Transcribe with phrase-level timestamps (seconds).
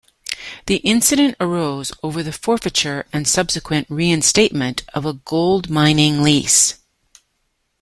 [0.65, 6.79] The incident arose over the forfeiture and subsequent reinstatement of a gold mining lease.